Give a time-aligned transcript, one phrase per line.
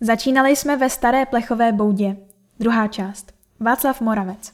[0.00, 2.16] Začínali jsme ve staré plechové boudě.
[2.60, 3.32] Druhá část.
[3.60, 4.52] Václav Moravec.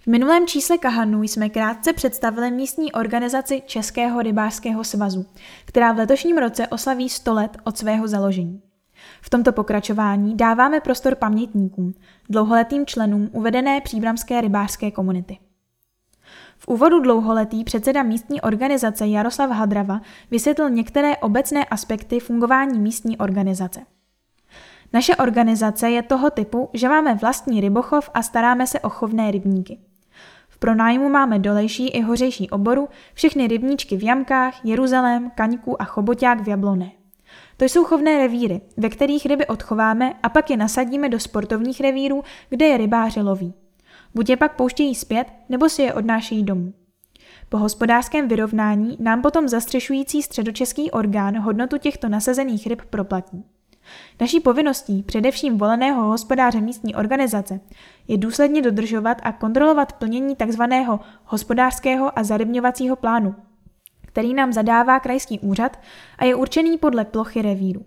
[0.00, 5.26] V minulém čísle Kahanu jsme krátce představili místní organizaci Českého rybářského svazu,
[5.64, 8.62] která v letošním roce oslaví 100 let od svého založení.
[9.22, 11.94] V tomto pokračování dáváme prostor pamětníkům,
[12.28, 15.38] dlouholetým členům uvedené příbramské rybářské komunity.
[16.58, 20.00] V úvodu dlouholetý předseda místní organizace Jaroslav Hadrava
[20.30, 23.80] vysvětlil některé obecné aspekty fungování místní organizace.
[24.92, 29.78] Naše organizace je toho typu, že máme vlastní rybochov a staráme se o chovné rybníky.
[30.48, 36.40] V pronájmu máme dolejší i hořejší oboru, všechny rybníčky v Jamkách, Jeruzalém, Kaňku a Choboťák
[36.40, 36.90] v Jabloné.
[37.56, 42.22] To jsou chovné revíry, ve kterých ryby odchováme a pak je nasadíme do sportovních revírů,
[42.48, 43.54] kde je rybáři loví.
[44.14, 46.72] Buď je pak pouštějí zpět, nebo si je odnášejí domů.
[47.48, 53.44] Po hospodářském vyrovnání nám potom zastřešující středočeský orgán hodnotu těchto nasazených ryb proplatí.
[54.20, 57.60] Naší povinností, především voleného hospodáře místní organizace,
[58.08, 60.62] je důsledně dodržovat a kontrolovat plnění tzv.
[61.24, 63.34] hospodářského a zarybňovacího plánu,
[64.06, 65.78] který nám zadává krajský úřad
[66.18, 67.84] a je určený podle plochy revíru.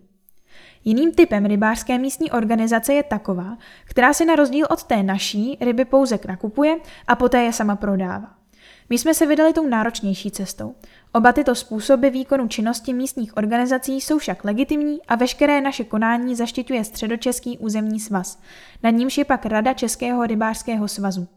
[0.86, 5.86] Jiným typem rybářské místní organizace je taková, která si na rozdíl od té naší ryby
[5.86, 8.43] pouze nakupuje a poté je sama prodává.
[8.89, 10.76] My jsme se vydali tou náročnější cestou.
[11.12, 16.84] Oba tyto způsoby výkonu činnosti místních organizací jsou však legitimní a veškeré naše konání zaštiťuje
[16.84, 18.42] Středočeský územní svaz.
[18.84, 21.28] Nad nímž je pak Rada Českého rybářského svazu.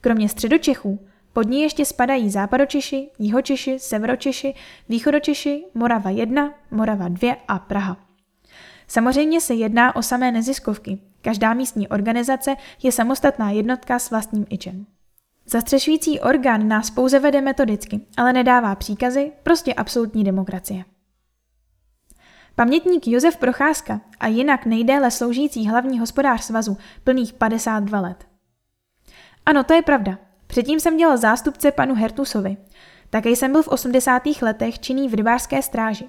[0.00, 4.54] Kromě Středočechů pod ní ještě spadají Západočeši, Jihočeši, Severočeši,
[4.88, 7.96] Východočeši, Morava 1, Morava 2 a Praha.
[8.88, 10.98] Samozřejmě se jedná o samé neziskovky.
[11.22, 14.86] Každá místní organizace je samostatná jednotka s vlastním ičem.
[15.48, 20.84] Zastřešující orgán nás pouze vede metodicky, ale nedává příkazy, prostě absolutní demokracie.
[22.54, 28.26] Pamětník Josef Procházka a jinak nejdéle sloužící hlavní hospodář svazu plných 52 let.
[29.46, 30.18] Ano, to je pravda.
[30.46, 32.56] Předtím jsem dělal zástupce panu Hertusovi.
[33.10, 34.22] Také jsem byl v 80.
[34.42, 36.08] letech činný v rybářské stráži.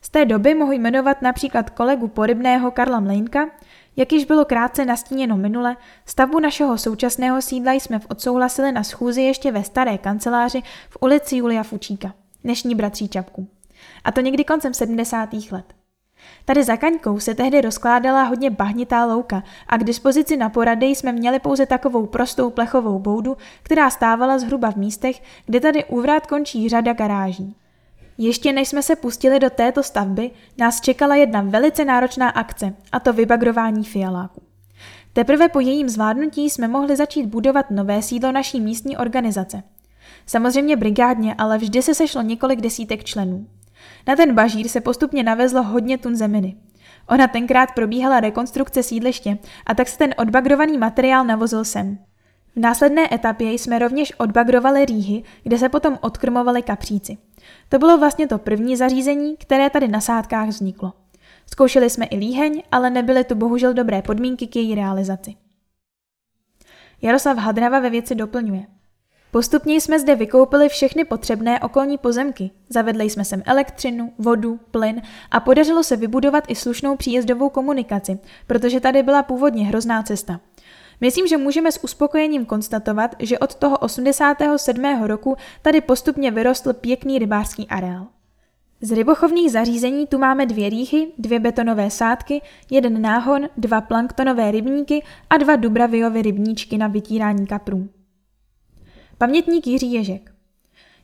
[0.00, 3.50] Z té doby mohu jmenovat například kolegu porybného Karla Mlejnka,
[3.96, 5.76] jak již bylo krátce nastíněno minule,
[6.06, 11.62] stavbu našeho současného sídla jsme odsouhlasili na schůzi ještě ve staré kanceláři v ulici Julia
[11.62, 12.14] Fučíka,
[12.44, 13.48] dnešní bratří Čapku.
[14.04, 15.28] A to někdy koncem 70.
[15.50, 15.74] let.
[16.44, 21.12] Tady za kaňkou se tehdy rozkládala hodně bahnitá louka a k dispozici na porady jsme
[21.12, 26.68] měli pouze takovou prostou plechovou boudu, která stávala zhruba v místech, kde tady úvrat končí
[26.68, 27.56] řada garáží.
[28.18, 33.00] Ještě než jsme se pustili do této stavby, nás čekala jedna velice náročná akce, a
[33.00, 34.42] to vybagrování fialáků.
[35.12, 39.62] Teprve po jejím zvládnutí jsme mohli začít budovat nové sídlo naší místní organizace.
[40.26, 43.46] Samozřejmě brigádně, ale vždy se sešlo několik desítek členů.
[44.06, 46.56] Na ten bažír se postupně navezlo hodně tun zeminy.
[47.08, 51.98] Ona tenkrát probíhala rekonstrukce sídliště a tak se ten odbagrovaný materiál navozil sem.
[52.56, 57.18] V následné etapě jsme rovněž odbagrovali rýhy, kde se potom odkrmovali kapříci.
[57.68, 60.92] To bylo vlastně to první zařízení, které tady na sádkách vzniklo.
[61.50, 65.34] Zkoušeli jsme i líheň, ale nebyly tu bohužel dobré podmínky k její realizaci.
[67.02, 68.66] Jaroslav Hadrava ve věci doplňuje.
[69.30, 75.40] Postupně jsme zde vykoupili všechny potřebné okolní pozemky, zavedli jsme sem elektřinu, vodu, plyn a
[75.40, 80.40] podařilo se vybudovat i slušnou příjezdovou komunikaci, protože tady byla původně hrozná cesta.
[81.00, 85.02] Myslím, že můžeme s uspokojením konstatovat, že od toho 87.
[85.02, 88.06] roku tady postupně vyrostl pěkný rybářský areál.
[88.80, 95.04] Z rybochovných zařízení tu máme dvě rýchy, dvě betonové sádky, jeden náhon, dva planktonové rybníky
[95.30, 97.88] a dva Dubraviovy rybníčky na vytírání kaprů.
[99.18, 100.32] Pamětník Jiří Ježek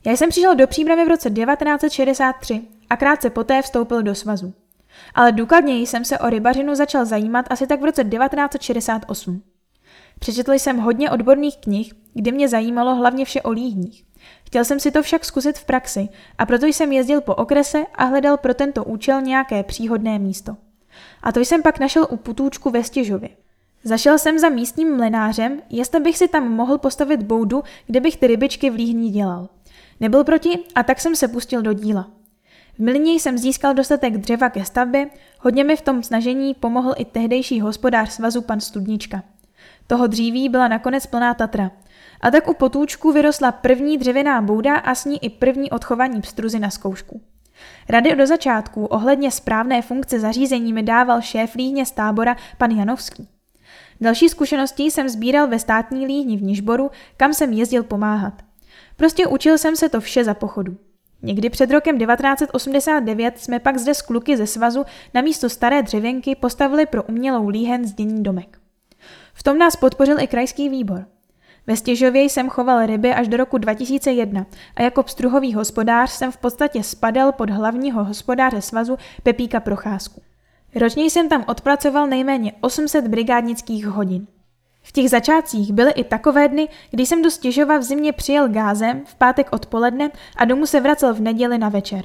[0.06, 4.54] Já jsem přišel do Příbramy v roce 1963 a krátce poté vstoupil do svazu.
[5.14, 9.42] Ale důkladněji jsem se o rybařinu začal zajímat asi tak v roce 1968.
[10.22, 14.04] Přečetl jsem hodně odborných knih, kde mě zajímalo hlavně vše o líhních.
[14.46, 18.04] Chtěl jsem si to však zkusit v praxi a proto jsem jezdil po okrese a
[18.04, 20.56] hledal pro tento účel nějaké příhodné místo.
[21.22, 23.28] A to jsem pak našel u putůčku ve Stěžově.
[23.84, 28.26] Zašel jsem za místním mlinářem, jestli bych si tam mohl postavit boudu, kde bych ty
[28.26, 29.48] rybičky v líhní dělal.
[30.00, 32.10] Nebyl proti a tak jsem se pustil do díla.
[32.74, 37.04] V Milině jsem získal dostatek dřeva ke stavbě, hodně mi v tom snažení pomohl i
[37.04, 39.22] tehdejší hospodář svazu pan Studnička.
[39.92, 41.70] Toho dříví byla nakonec plná Tatra.
[42.20, 46.58] A tak u potůčku vyrostla první dřevěná bouda a s ní i první odchovaní pstruzy
[46.58, 47.20] na zkoušku.
[47.88, 53.28] Rady do začátku ohledně správné funkce zařízení mi dával šéf líhně z tábora pan Janovský.
[54.00, 58.34] Další zkušenosti jsem sbíral ve státní líhni v Nižboru, kam jsem jezdil pomáhat.
[58.96, 60.76] Prostě učil jsem se to vše za pochodu.
[61.22, 64.84] Někdy před rokem 1989 jsme pak zde z kluky ze svazu
[65.14, 68.61] na místo staré dřevěnky postavili pro umělou líhen zdění domek.
[69.34, 71.06] V tom nás podpořil i krajský výbor.
[71.66, 74.46] Ve Stěžově jsem choval ryby až do roku 2001
[74.76, 80.22] a jako pstruhový hospodář jsem v podstatě spadal pod hlavního hospodáře svazu Pepíka Procházku.
[80.74, 84.26] Ročně jsem tam odpracoval nejméně 800 brigádnických hodin.
[84.82, 89.02] V těch začátcích byly i takové dny, kdy jsem do Stěžova v zimě přijel gázem
[89.06, 92.04] v pátek odpoledne a domů se vracel v neděli na večer.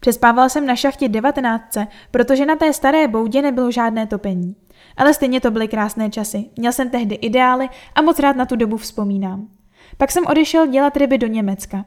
[0.00, 1.78] Přespával jsem na šachtě 19,
[2.10, 4.56] protože na té staré boudě nebylo žádné topení.
[4.96, 6.44] Ale stejně to byly krásné časy.
[6.56, 9.48] Měl jsem tehdy ideály a moc rád na tu dobu vzpomínám.
[9.96, 11.84] Pak jsem odešel dělat ryby do Německa.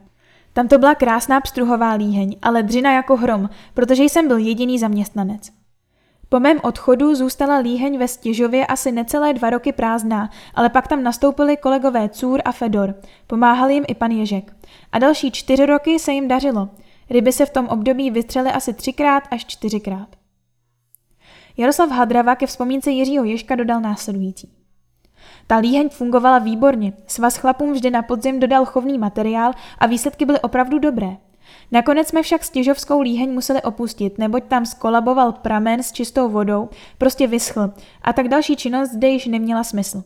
[0.52, 5.50] Tam to byla krásná pstruhová líheň, ale dřina jako hrom, protože jsem byl jediný zaměstnanec.
[6.28, 11.02] Po mém odchodu zůstala líheň ve Stěžově asi necelé dva roky prázdná, ale pak tam
[11.02, 12.94] nastoupili kolegové Cůr a Fedor.
[13.26, 14.56] Pomáhal jim i pan Ježek.
[14.92, 16.68] A další čtyři roky se jim dařilo.
[17.10, 20.19] Ryby se v tom období vystřely asi třikrát až čtyřikrát.
[21.56, 24.50] Jaroslav Hadrava ke vzpomínce Jiřího Ježka dodal následující.
[25.46, 30.40] Ta líheň fungovala výborně, svaz chlapům vždy na podzim dodal chovný materiál a výsledky byly
[30.40, 31.16] opravdu dobré.
[31.72, 36.68] Nakonec jsme však stěžovskou líheň museli opustit, neboť tam skolaboval pramen s čistou vodou,
[36.98, 40.02] prostě vyschl a tak další činnost zde již neměla smysl.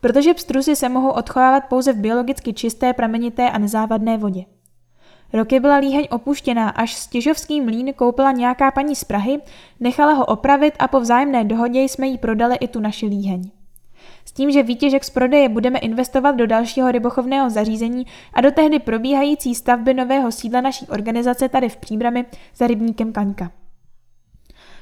[0.00, 4.44] Protože pstrusy se mohou odchovávat pouze v biologicky čisté, pramenité a nezávadné vodě.
[5.32, 9.38] Roky byla líheň opuštěná, až stěžovský mlín koupila nějaká paní z Prahy,
[9.80, 13.50] nechala ho opravit a po vzájemné dohodě jsme jí prodali i tu naši líheň.
[14.24, 18.78] S tím, že výtěžek z prodeje budeme investovat do dalšího rybochovného zařízení a do tehdy
[18.78, 22.24] probíhající stavby nového sídla naší organizace tady v Příbrami
[22.56, 23.50] za rybníkem Kaňka.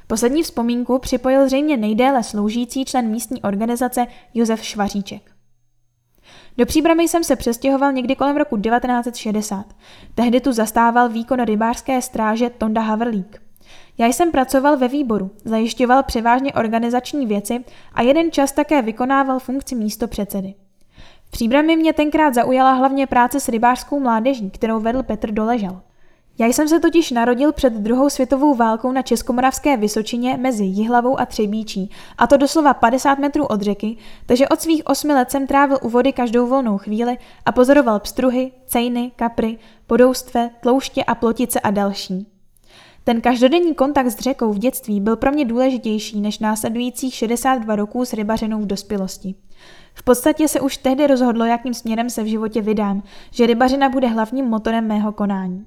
[0.07, 5.34] Poslední vzpomínku připojil zřejmě nejdéle sloužící člen místní organizace Josef Švaříček.
[6.59, 9.67] Do Příbramy jsem se přestěhoval někdy kolem roku 1960.
[10.15, 13.43] Tehdy tu zastával výkon rybářské stráže Tonda Haverlík.
[13.99, 19.75] Já jsem pracoval ve výboru, zajišťoval převážně organizační věci a jeden čas také vykonával funkci
[19.75, 20.55] místo předsedy.
[21.25, 25.81] V Příbrami mě tenkrát zaujala hlavně práce s rybářskou mládeží, kterou vedl Petr Doležal.
[26.39, 31.27] Já jsem se totiž narodil před druhou světovou válkou na Českomoravské Vysočině mezi Jihlavou a
[31.27, 33.97] Třebíčí, a to doslova 50 metrů od řeky,
[34.27, 38.53] takže od svých osmi let jsem trávil u vody každou volnou chvíli a pozoroval pstruhy,
[38.67, 42.27] cejny, kapry, podoustve, tlouště a plotice a další.
[43.05, 48.05] Ten každodenní kontakt s řekou v dětství byl pro mě důležitější než následujících 62 roků
[48.05, 49.35] s rybařenou v dospělosti.
[49.95, 54.09] V podstatě se už tehdy rozhodlo, jakým směrem se v životě vydám, že rybařina bude
[54.09, 55.67] hlavním motorem mého konání.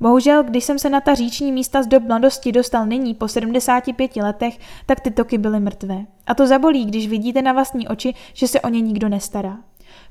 [0.00, 4.16] Bohužel, když jsem se na ta říční místa z dob mladosti dostal nyní po 75
[4.16, 6.06] letech, tak ty toky byly mrtvé.
[6.26, 9.58] A to zabolí, když vidíte na vlastní oči, že se o ně nikdo nestará.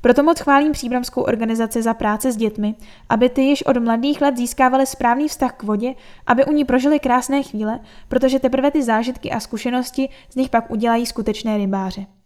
[0.01, 2.75] Proto moc chválím příbramskou organizaci za práce s dětmi,
[3.09, 5.95] aby ty již od mladých let získávaly správný vztah k vodě,
[6.27, 10.71] aby u ní prožili krásné chvíle, protože teprve ty zážitky a zkušenosti z nich pak
[10.71, 12.16] udělají skutečné rybáře.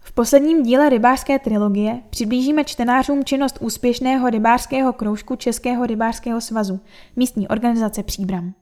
[0.00, 6.80] V posledním díle rybářské trilogie přiblížíme čtenářům činnost úspěšného rybářského kroužku Českého rybářského svazu,
[7.16, 8.54] místní organizace Příbram.